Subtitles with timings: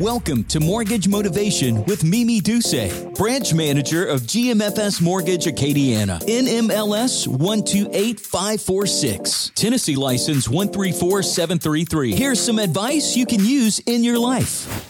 [0.00, 9.50] Welcome to Mortgage Motivation with Mimi Duce, branch manager of GMFS Mortgage Acadiana, NMLS 128546,
[9.56, 12.14] Tennessee license 134733.
[12.14, 14.87] Here's some advice you can use in your life.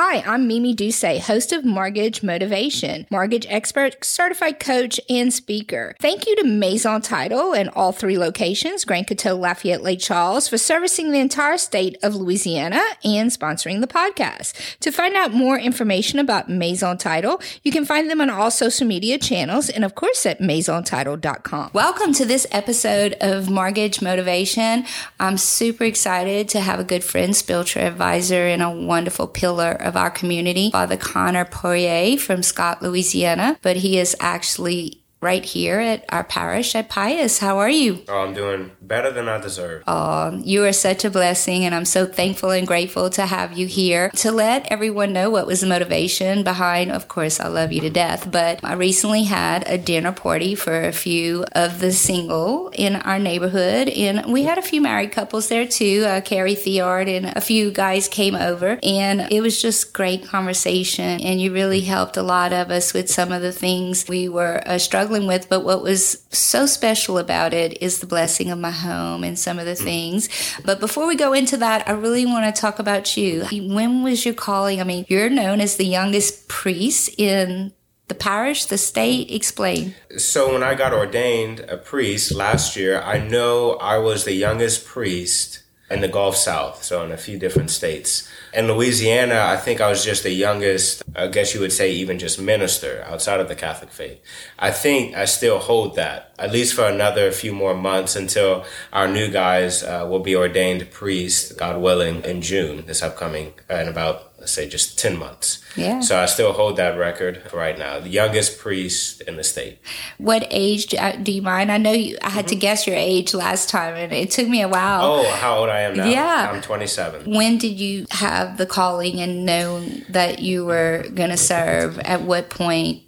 [0.00, 5.96] Hi, I'm Mimi Duce, host of Mortgage Motivation, mortgage expert, certified coach, and speaker.
[5.98, 10.56] Thank you to Maison Title and all three locations, Grand Coteau, Lafayette, Lake Charles, for
[10.56, 14.78] servicing the entire state of Louisiana and sponsoring the podcast.
[14.78, 18.86] To find out more information about Maison Title, you can find them on all social
[18.86, 21.70] media channels and, of course, at maisontitle.com.
[21.72, 24.84] Welcome to this episode of Mortgage Motivation.
[25.18, 29.96] I'm super excited to have a good friend, Spiltra Advisor, and a wonderful pillar of
[29.96, 36.04] our community, Father Connor Poirrier from Scott, Louisiana, but he is actually right here at
[36.10, 37.38] our parish at Pius.
[37.38, 38.04] How are you?
[38.08, 39.82] Oh, I'm doing better than I deserve.
[39.86, 43.66] Oh, you are such a blessing, and I'm so thankful and grateful to have you
[43.66, 46.92] here to let everyone know what was the motivation behind.
[46.92, 50.84] Of course, I love you to death, but I recently had a dinner party for
[50.84, 55.48] a few of the single in our neighborhood, and we had a few married couples
[55.48, 56.04] there too.
[56.06, 61.20] Uh, Carrie Theard and a few guys came over, and it was just great conversation.
[61.20, 64.62] And you really helped a lot of us with some of the things we were
[64.64, 65.48] uh, struggling with.
[65.48, 69.58] But what was so special about it is the blessing of my home and some
[69.58, 69.84] of the mm.
[69.84, 70.28] things.
[70.64, 73.44] But before we go into that, I really want to talk about you.
[73.50, 74.80] When was your calling?
[74.80, 77.72] I mean, you're known as the youngest priest in
[78.08, 79.30] the parish, the state?
[79.30, 79.94] Explain.
[80.16, 84.86] So, when I got ordained a priest last year, I know I was the youngest
[84.86, 88.28] priest in the Gulf South, so in a few different states.
[88.52, 92.18] In Louisiana, I think I was just the youngest, I guess you would say even
[92.18, 94.20] just minister outside of the Catholic faith.
[94.58, 99.08] I think I still hold that, at least for another few more months until our
[99.08, 103.88] new guys uh, will be ordained priests, God willing, in June, this upcoming, uh, in
[103.88, 105.64] about say just 10 months.
[105.76, 106.00] Yeah.
[106.00, 108.00] So I still hold that record right now.
[108.00, 109.78] The youngest priest in the state.
[110.18, 111.70] What age do uh, you mind?
[111.70, 112.48] I know you, I had mm-hmm.
[112.50, 115.02] to guess your age last time and it took me a while.
[115.02, 116.06] Oh, how old I am now?
[116.06, 116.50] Yeah.
[116.52, 117.32] I'm 27.
[117.32, 121.98] When did you have the calling and know that you were going to serve?
[122.00, 123.02] At what point?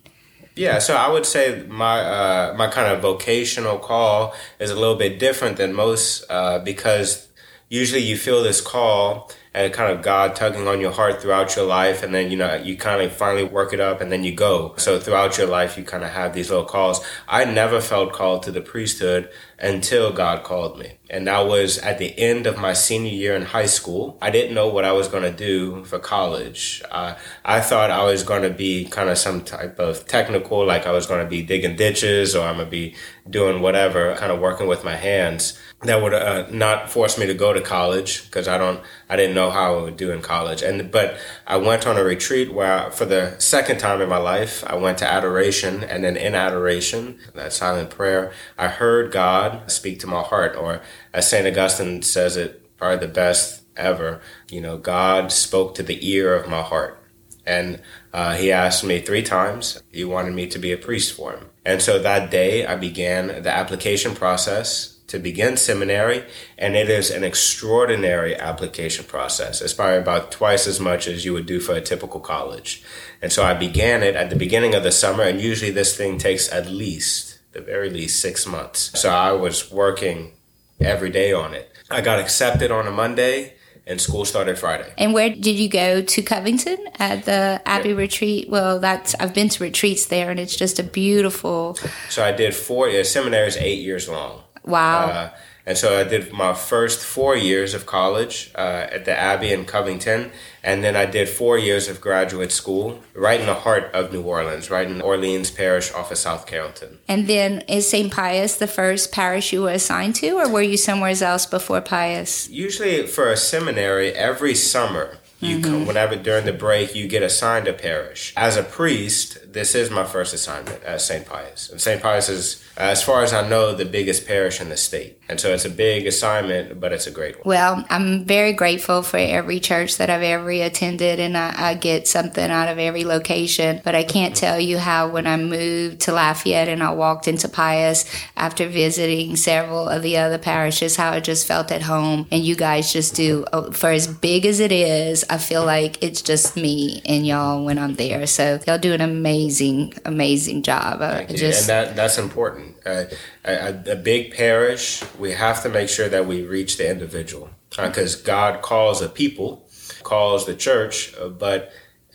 [0.56, 4.96] Yeah, so I would say my uh, my kind of vocational call is a little
[4.96, 7.28] bit different than most uh, because
[7.68, 11.66] usually you feel this call and kind of God tugging on your heart throughout your
[11.66, 12.02] life.
[12.02, 14.74] And then, you know, you kind of finally work it up and then you go.
[14.76, 17.04] So throughout your life, you kind of have these little calls.
[17.28, 19.28] I never felt called to the priesthood
[19.58, 20.98] until God called me.
[21.10, 24.16] And that was at the end of my senior year in high school.
[24.22, 26.82] I didn't know what I was going to do for college.
[26.88, 30.86] Uh, I thought I was going to be kind of some type of technical, like
[30.86, 32.94] I was going to be digging ditches or I'm going to be
[33.28, 37.32] doing whatever, kind of working with my hands that would uh, not force me to
[37.32, 40.60] go to college because I don't, I didn't know how I would do in college.
[40.60, 44.18] And, but I went on a retreat where I, for the second time in my
[44.18, 49.70] life, I went to adoration and then in adoration, that silent prayer, I heard God
[49.70, 50.82] speak to my heart or
[51.14, 51.46] as St.
[51.46, 54.20] Augustine says it, probably the best ever,
[54.50, 56.98] you know, God spoke to the ear of my heart.
[57.46, 57.80] And
[58.12, 61.46] uh, he asked me three times, he wanted me to be a priest for him.
[61.64, 66.24] And so that day I began the application process to begin seminary,
[66.56, 69.60] and it is an extraordinary application process.
[69.60, 72.82] It's probably about twice as much as you would do for a typical college.
[73.20, 76.16] And so I began it at the beginning of the summer, and usually this thing
[76.16, 78.98] takes at least, the very least, six months.
[78.98, 80.32] So I was working
[80.80, 81.70] every day on it.
[81.90, 83.54] I got accepted on a Monday
[83.90, 84.92] and school started Friday.
[84.96, 87.96] And where did you go to Covington at the Abbey yeah.
[87.96, 88.48] retreat?
[88.48, 91.76] Well, that's I've been to retreats there, and it's just a beautiful.
[92.08, 92.88] So I did four.
[92.88, 93.10] years.
[93.10, 94.44] seminary is eight years long.
[94.70, 95.06] Wow.
[95.06, 95.30] Uh,
[95.66, 99.66] and so I did my first four years of college uh, at the Abbey in
[99.66, 100.32] Covington.
[100.62, 104.22] And then I did four years of graduate school right in the heart of New
[104.22, 106.98] Orleans, right in Orleans Parish off of South Carrollton.
[107.06, 108.12] And then is St.
[108.12, 112.48] Pius the first parish you were assigned to, or were you somewhere else before Pius?
[112.48, 115.70] Usually for a seminary, every summer, you mm-hmm.
[115.70, 118.32] come, whenever during the break, you get assigned a parish.
[118.36, 121.26] As a priest, this is my first assignment at St.
[121.26, 121.70] Pius.
[121.70, 122.02] And St.
[122.02, 125.19] Pius is, as far as I know, the biggest parish in the state.
[125.30, 127.42] And so it's a big assignment, but it's a great one.
[127.46, 132.08] Well, I'm very grateful for every church that I've ever attended, and I, I get
[132.08, 133.80] something out of every location.
[133.84, 137.48] But I can't tell you how when I moved to Lafayette and I walked into
[137.48, 138.04] Pius
[138.36, 142.26] after visiting several of the other parishes, how I just felt at home.
[142.32, 146.02] And you guys just do, oh, for as big as it is, I feel like
[146.02, 148.26] it's just me and y'all when I'm there.
[148.26, 151.00] So y'all do an amazing, amazing job.
[151.00, 152.79] Uh, just, and that, that's important.
[152.84, 153.04] Uh,
[153.44, 158.22] a, a, big parish, we have to make sure that we reach the individual because
[158.22, 159.68] uh, God calls a people
[160.02, 161.72] calls the church, but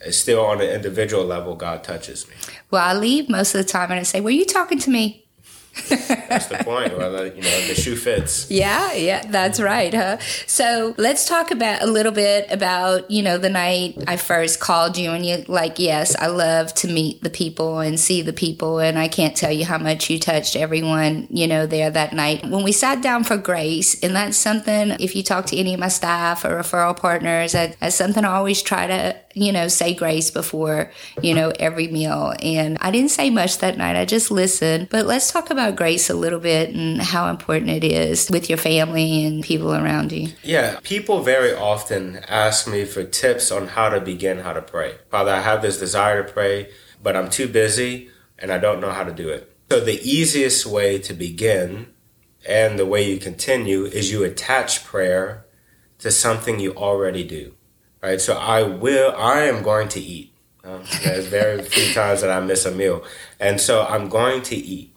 [0.10, 2.36] still on an individual level, God touches me.
[2.72, 5.25] Well, I leave most of the time and I say, Were you talking to me?
[5.76, 6.98] That's the point.
[6.98, 8.50] Whether you know the shoe fits.
[8.50, 9.94] Yeah, yeah, that's right.
[9.94, 10.18] Huh?
[10.48, 14.98] So let's talk about a little bit about you know the night I first called
[14.98, 18.80] you and you like yes, I love to meet the people and see the people
[18.80, 22.44] and I can't tell you how much you touched everyone you know there that night
[22.44, 25.80] when we sat down for grace and that's something if you talk to any of
[25.80, 30.32] my staff or referral partners that's something I always try to you know, say grace
[30.32, 30.92] before,
[31.22, 32.34] you know, every meal.
[32.42, 33.98] And I didn't say much that night.
[33.98, 34.88] I just listened.
[34.90, 38.58] But let's talk about grace a little bit and how important it is with your
[38.58, 40.30] family and people around you.
[40.42, 40.80] Yeah.
[40.84, 44.96] People very often ask me for tips on how to begin how to pray.
[45.12, 46.70] Father, I have this desire to pray,
[47.04, 48.10] but I'm too busy
[48.40, 49.52] and I don't know how to do it.
[49.70, 51.88] So the easiest way to begin
[52.48, 55.46] and the way you continue is you attach prayer
[56.00, 57.55] to something you already do
[58.06, 58.22] right?
[58.22, 60.32] So I will, I am going to eat.
[60.64, 63.04] Um, there's very few times that I miss a meal.
[63.40, 64.96] And so I'm going to eat.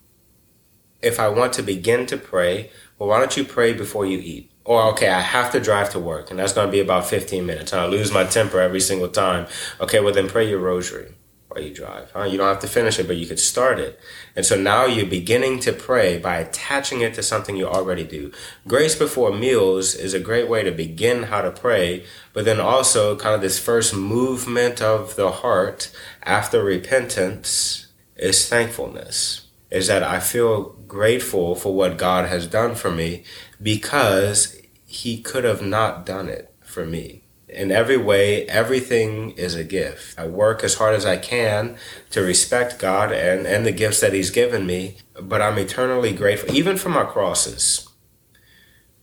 [1.00, 4.50] If I want to begin to pray, well, why don't you pray before you eat?
[4.64, 7.46] Or, okay, I have to drive to work, and that's going to be about 15
[7.46, 7.72] minutes.
[7.72, 9.46] And I lose my temper every single time.
[9.80, 11.14] Okay, well, then pray your rosary
[11.60, 12.10] you drive.
[12.12, 12.24] Huh?
[12.24, 14.00] You don't have to finish it, but you could start it.
[14.34, 18.32] And so now you're beginning to pray by attaching it to something you already do.
[18.66, 23.16] Grace before meals is a great way to begin how to pray, but then also
[23.16, 25.90] kind of this first movement of the heart
[26.22, 29.46] after repentance is thankfulness.
[29.70, 33.24] Is that I feel grateful for what God has done for me
[33.62, 39.64] because he could have not done it for me in every way, everything is a
[39.64, 40.18] gift.
[40.18, 41.76] I work as hard as I can
[42.10, 46.54] to respect God and, and the gifts that He's given me, but I'm eternally grateful,
[46.54, 47.88] even for my crosses,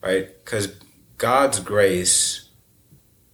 [0.01, 0.27] right?
[0.43, 0.75] Because
[1.17, 2.49] God's grace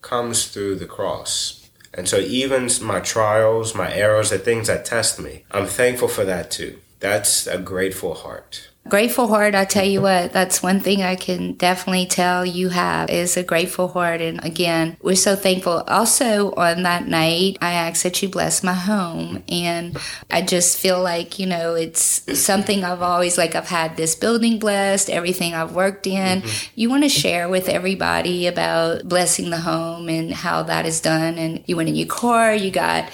[0.02, 1.70] comes through the cross.
[1.94, 6.24] And so even my trials, my errors, the things that test me, I'm thankful for
[6.24, 6.80] that too.
[7.00, 8.71] That's a grateful heart.
[8.90, 13.12] Grateful heart, I tell you what, that's one thing I can definitely tell you have
[13.12, 14.22] is a grateful heart.
[14.22, 15.84] And again, we're so thankful.
[15.88, 19.44] Also, on that night, I asked that you bless my home.
[19.48, 19.98] And
[20.32, 24.58] I just feel like, you know, it's something I've always, like, I've had this building
[24.58, 26.42] blessed, everything I've worked in.
[26.42, 26.72] Mm-hmm.
[26.76, 31.38] You want to share with everybody about blessing the home and how that is done.
[31.38, 33.12] And you went in your car, you got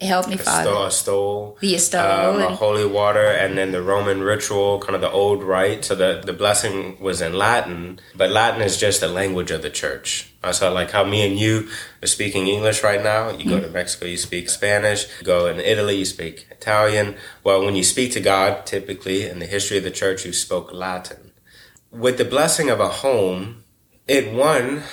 [0.00, 0.86] Help me, Father.
[0.86, 5.10] A stole, the stole, um, holy water, and then the Roman ritual, kind of the
[5.10, 5.84] old rite.
[5.84, 9.70] So the, the blessing was in Latin, but Latin is just the language of the
[9.70, 10.32] church.
[10.44, 11.68] Uh, so like how me and you
[12.00, 13.30] are speaking English right now.
[13.30, 13.48] You mm-hmm.
[13.48, 15.08] go to Mexico, you speak Spanish.
[15.18, 17.16] You go in Italy, you speak Italian.
[17.42, 20.72] Well, when you speak to God, typically in the history of the church, you spoke
[20.72, 21.32] Latin.
[21.90, 23.64] With the blessing of a home,
[24.06, 24.84] it one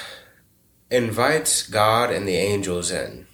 [0.90, 3.25] invites God and the angels in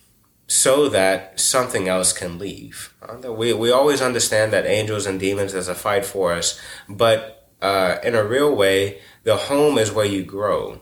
[0.52, 2.94] so that something else can leave.
[3.24, 6.60] We, we always understand that angels and demons, there's a fight for us,
[6.90, 10.82] but uh, in a real way, the home is where you grow.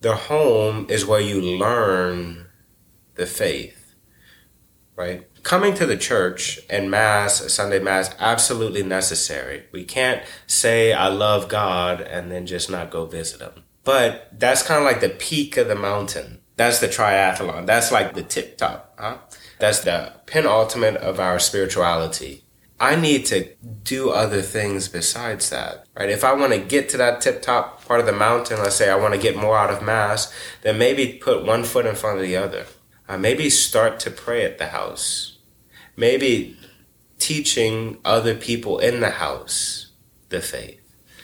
[0.00, 2.46] The home is where you learn
[3.14, 3.94] the faith,
[4.96, 5.28] right?
[5.44, 9.66] Coming to the church and Mass, Sunday Mass, absolutely necessary.
[9.70, 13.62] We can't say, I love God, and then just not go visit Him.
[13.84, 17.66] But that's kind of like the peak of the mountain that's the triathlon.
[17.66, 19.18] That's like the tip top, huh?
[19.58, 22.44] That's the penultimate of our spirituality.
[22.78, 26.10] I need to do other things besides that, right?
[26.10, 28.90] If I want to get to that tip top part of the mountain, let's say
[28.90, 30.32] I want to get more out of Mass,
[30.62, 32.66] then maybe put one foot in front of the other.
[33.08, 35.38] Uh, maybe start to pray at the house.
[35.96, 36.56] Maybe
[37.18, 39.92] teaching other people in the house
[40.28, 40.80] the faith.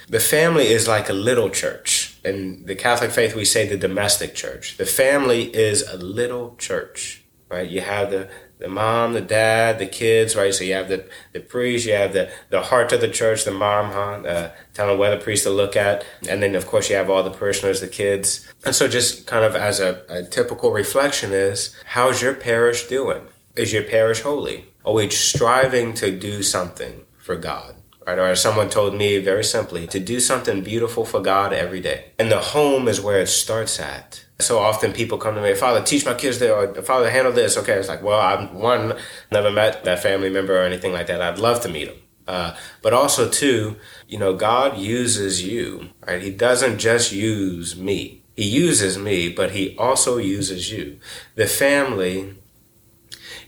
[0.09, 4.35] The family is like a little church in the Catholic faith, we say the domestic
[4.35, 4.77] church.
[4.77, 7.69] The family is a little church, right?
[7.69, 10.55] You have the, the mom, the dad, the kids, right?
[10.55, 13.51] So you have the, the priest, you have the, the heart of the church, the
[13.51, 14.29] mom, huh?
[14.29, 16.05] Uh, telling what the priest to look at.
[16.29, 18.47] And then, of course, you have all the parishioners, the kids.
[18.65, 23.23] And so just kind of as a, a typical reflection is, how's your parish doing?
[23.57, 24.67] Is your parish holy?
[24.85, 27.77] Are we striving to do something for God?
[28.07, 28.19] Right?
[28.19, 32.13] Or someone told me very simply, to do something beautiful for God every day.
[32.19, 34.25] And the home is where it starts at.
[34.39, 37.57] So often people come to me, Father, teach my kids this, or Father, handle this.
[37.59, 38.95] Okay, it's like, well, I've one,
[39.31, 41.21] never met that family member or anything like that.
[41.21, 41.99] I'd love to meet them.
[42.27, 43.77] Uh, but also, too,
[44.09, 46.23] you know, God uses you, right?
[46.23, 48.23] He doesn't just use me.
[48.37, 50.99] He uses me, but he also uses you.
[51.35, 52.37] The family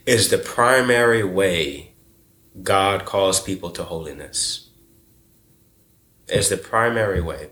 [0.04, 1.91] is the primary way
[2.60, 4.68] God calls people to holiness.
[6.28, 7.50] Is the primary way.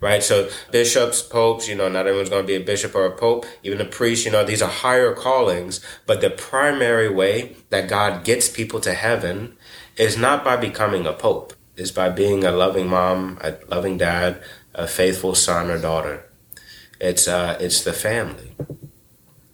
[0.00, 0.22] right?
[0.22, 3.46] So bishops, popes, you know, not everyone's going to be a bishop or a pope,
[3.62, 5.80] even a priest, you know, these are higher callings.
[6.06, 9.56] But the primary way that God gets people to heaven
[9.96, 14.42] is not by becoming a pope, is by being a loving mom, a loving dad,
[14.74, 16.26] a faithful son or daughter.
[17.00, 18.54] It's, uh, it's the family.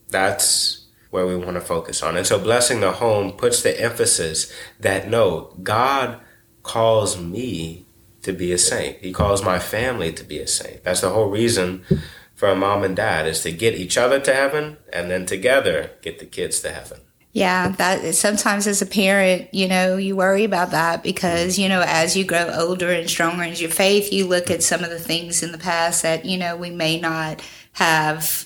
[0.08, 0.85] That's
[1.16, 2.14] where we want to focus on.
[2.14, 6.20] And so blessing the home puts the emphasis that no, God
[6.62, 7.86] calls me
[8.20, 8.98] to be a saint.
[8.98, 10.84] He calls my family to be a saint.
[10.84, 11.84] That's the whole reason
[12.34, 15.92] for a mom and dad is to get each other to heaven and then together
[16.02, 17.00] get the kids to heaven.
[17.32, 21.82] Yeah, that sometimes as a parent, you know, you worry about that because, you know,
[21.86, 24.98] as you grow older and stronger in your faith, you look at some of the
[24.98, 27.42] things in the past that, you know, we may not
[27.72, 28.45] have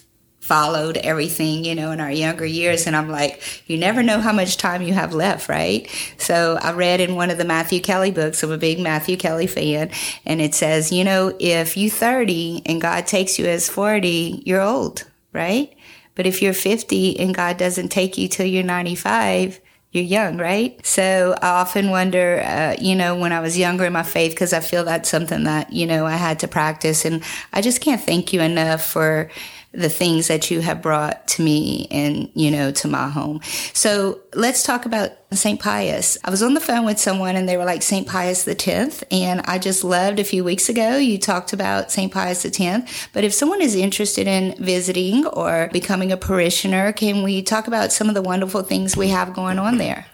[0.50, 2.88] followed everything, you know, in our younger years.
[2.88, 5.88] And I'm like, you never know how much time you have left, right?
[6.19, 9.47] So I read in one of the Matthew Kelly books, I'm a big Matthew Kelly
[9.47, 9.92] fan,
[10.26, 14.61] and it says, you know, if you 30 and God takes you as 40, you're
[14.61, 15.73] old, right?
[16.16, 19.61] But if you're 50 and God doesn't take you till you're 95,
[19.92, 20.85] you're young, right?
[20.85, 24.52] So I often wonder, uh, you know, when I was younger in my faith, because
[24.52, 27.04] I feel that's something that, you know, I had to practice.
[27.04, 29.30] And I just can't thank you enough for,
[29.72, 33.40] the things that you have brought to me and, you know, to my home.
[33.72, 35.60] So let's talk about St.
[35.60, 36.18] Pius.
[36.24, 38.06] I was on the phone with someone and they were like St.
[38.06, 39.04] Pius the 10th.
[39.12, 42.12] And I just loved a few weeks ago, you talked about St.
[42.12, 43.08] Pius the 10th.
[43.12, 47.92] But if someone is interested in visiting or becoming a parishioner, can we talk about
[47.92, 50.06] some of the wonderful things we have going on there?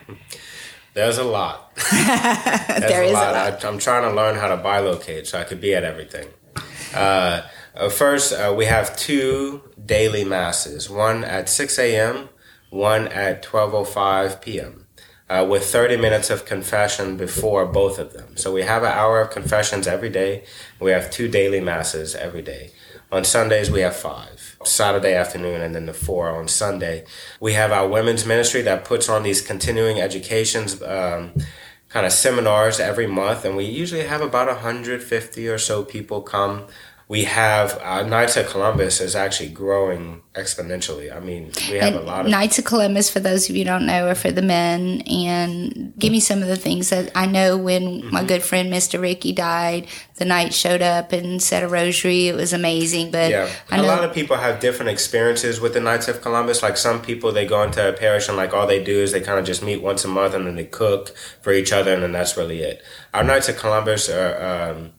[0.93, 1.75] There's a lot.
[1.91, 3.31] There's there a is lot.
[3.31, 3.65] a lot.
[3.65, 6.29] I, am trying to learn how to bilocate so I could be at everything.
[6.95, 7.43] Uh,
[7.77, 12.29] uh, first, uh, we have two daily masses, one at 6 a.m.,
[12.71, 14.87] one at 12.05 p.m.,
[15.29, 18.37] uh, with 30 minutes of confession before both of them.
[18.37, 20.45] So we have an hour of confessions every day.
[20.81, 22.71] We have two daily masses every day.
[23.13, 24.57] On Sundays, we have five.
[24.65, 27.05] Saturday afternoon and then the four on Sunday.
[27.41, 31.33] We have our women's ministry that puts on these continuing educations, um,
[31.89, 36.67] kind of seminars every month, and we usually have about 150 or so people come
[37.09, 41.15] we have uh, Knights of Columbus is actually growing exponentially.
[41.15, 43.09] I mean, we have and a lot of Knights of Columbus.
[43.09, 45.03] For those of you who don't know, are for the men.
[45.03, 47.57] And give me some of the things that I know.
[47.57, 48.13] When mm-hmm.
[48.13, 49.87] my good friend Mister Ricky died,
[50.17, 52.27] the Knights showed up and said a rosary.
[52.27, 53.13] It was amazing.
[53.13, 56.61] But yeah, a lot of people have different experiences with the Knights of Columbus.
[56.61, 59.21] Like some people, they go into a parish and like all they do is they
[59.21, 62.03] kind of just meet once a month and then they cook for each other and
[62.03, 62.83] then that's really it.
[63.15, 64.73] Our Knights of Columbus are.
[64.73, 64.93] Um,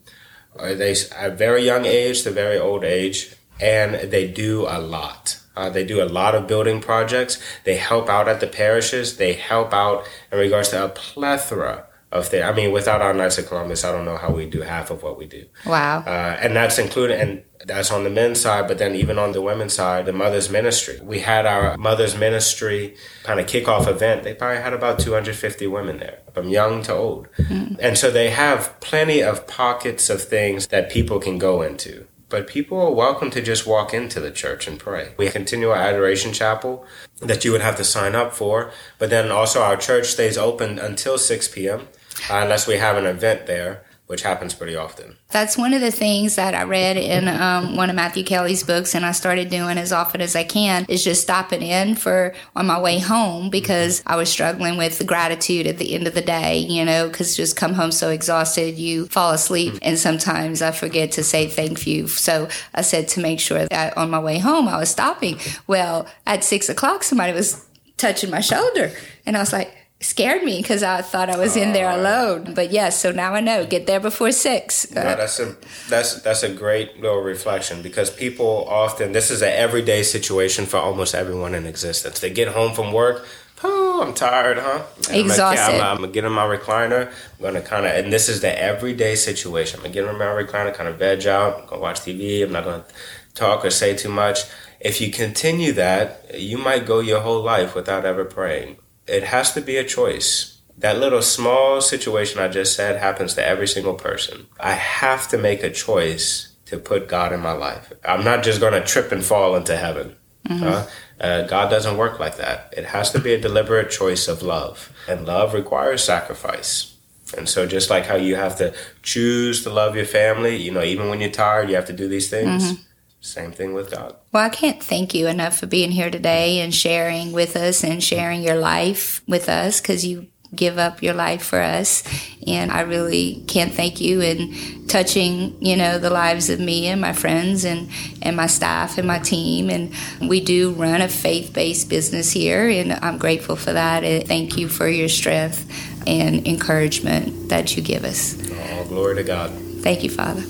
[0.57, 5.39] they at very young age to very old age, and they do a lot.
[5.55, 7.41] Uh, they do a lot of building projects.
[7.63, 9.17] They help out at the parishes.
[9.17, 12.43] They help out in regards to a plethora of things.
[12.43, 15.03] I mean, without our Knights of Columbus, I don't know how we do half of
[15.03, 15.45] what we do.
[15.65, 16.03] Wow.
[16.05, 19.41] Uh, and that's included, and that's on the men's side, but then even on the
[19.41, 20.99] women's side, the mother's ministry.
[21.01, 24.23] We had our mother's ministry kind of kickoff event.
[24.23, 27.27] They probably had about 250 women there, from young to old.
[27.37, 27.77] Mm.
[27.79, 32.07] And so they have plenty of pockets of things that people can go into.
[32.29, 35.13] But people are welcome to just walk into the church and pray.
[35.15, 36.85] We continue our adoration chapel
[37.21, 38.71] that you would have to sign up for.
[38.97, 41.87] But then also our church stays open until 6 p.m.
[42.29, 45.17] Uh, unless we have an event there which happens pretty often.
[45.31, 48.95] That's one of the things that I read in um, one of Matthew Kelly's books,
[48.95, 52.65] and I started doing as often as I can is just stopping in for on
[52.65, 56.21] my way home because I was struggling with the gratitude at the end of the
[56.21, 59.83] day, you know, because just come home so exhausted, you fall asleep, mm-hmm.
[59.83, 62.07] and sometimes I forget to say thank you.
[62.07, 65.37] So I said to make sure that on my way home I was stopping.
[65.67, 67.65] Well, at six o'clock, somebody was
[67.97, 68.93] touching my shoulder,
[69.25, 71.99] and I was like, scared me because I thought I was in there oh.
[71.99, 72.53] alone.
[72.53, 73.65] But yes, so now I know.
[73.65, 74.91] Get there before six.
[74.91, 75.55] No, uh, that's a
[75.89, 80.77] that's that's a great little reflection because people often this is an everyday situation for
[80.77, 82.19] almost everyone in existence.
[82.19, 83.25] They get home from work.
[83.63, 84.83] Oh, I'm tired, huh?
[85.09, 85.75] And Exhausted.
[85.77, 87.07] I'm, I'm, I'm, gonna get in my recliner.
[87.07, 89.79] I'm gonna kind of, and this is the everyday situation.
[89.79, 92.43] I'm gonna get in my recliner, kind of veg out, I'm gonna watch TV.
[92.43, 92.85] I'm not gonna
[93.33, 94.41] talk or say too much.
[94.79, 98.77] If you continue that, you might go your whole life without ever praying
[99.07, 100.59] it has to be a choice.
[100.77, 104.47] That little small situation I just said happens to every single person.
[104.59, 107.91] I have to make a choice to put God in my life.
[108.05, 110.15] I'm not just going to trip and fall into heaven.
[110.47, 110.63] Mm-hmm.
[110.63, 110.85] Uh,
[111.19, 112.73] uh, God doesn't work like that.
[112.77, 114.91] It has to be a deliberate choice of love.
[115.07, 116.95] And love requires sacrifice.
[117.37, 120.83] And so, just like how you have to choose to love your family, you know,
[120.83, 122.71] even when you're tired, you have to do these things.
[122.71, 122.81] Mm-hmm.
[123.19, 124.15] Same thing with God.
[124.31, 128.03] Well, I can't thank you enough for being here today and sharing with us and
[128.03, 132.03] sharing your life with us because you give up your life for us.
[132.45, 137.01] And I really can't thank you in touching, you know, the lives of me and
[137.01, 137.89] my friends and,
[138.21, 139.69] and my staff and my team.
[139.69, 144.03] And we do run a faith based business here, and I'm grateful for that.
[144.03, 145.65] And thank you for your strength
[146.07, 148.37] and encouragement that you give us.
[148.71, 149.51] All glory to God.
[149.81, 150.43] Thank you, Father.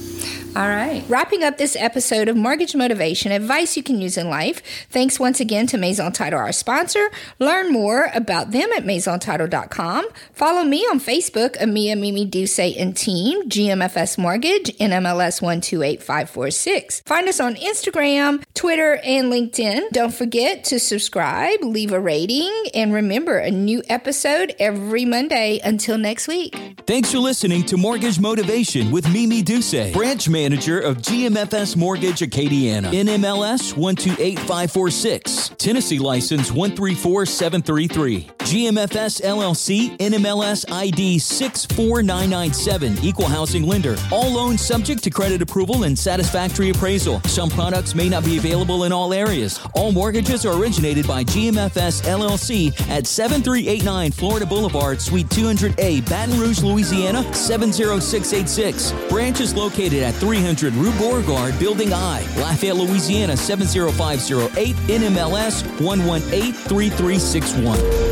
[0.57, 1.03] All right.
[1.07, 4.63] Wrapping up this episode of Mortgage Motivation, advice you can use in life.
[4.89, 7.11] Thanks once again to Maison Title, our sponsor.
[7.37, 10.07] Learn more about them at maisontitle.com.
[10.33, 17.03] Follow me on Facebook, Amia Mimi Duce and team, GMFS Mortgage, NMLS 128546.
[17.05, 19.91] Find us on Instagram, Twitter, and LinkedIn.
[19.91, 25.59] Don't forget to subscribe, leave a rating, and remember a new episode every Monday.
[25.63, 26.81] Until next week.
[26.87, 32.21] Thanks for listening to Mortgage Motivation with Mimi Duce, branch manager manager of GMFS Mortgage
[32.21, 43.97] Acadiana, NMLS 128546, Tennessee license 134733, GMFS LLC, NMLS ID 64997, equal housing lender.
[44.09, 47.19] All loans subject to credit approval and satisfactory appraisal.
[47.23, 49.59] Some products may not be available in all areas.
[49.73, 56.63] All mortgages are originated by GMFS LLC at 7389 Florida Boulevard, Suite 200A, Baton Rouge,
[56.63, 58.93] Louisiana 70686.
[59.09, 68.06] Branch is located at 3 300 Rue Beauregard, Building I, Lafayette, Louisiana 70508, NMLS 1183361.